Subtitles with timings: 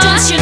[0.00, 0.37] Don't you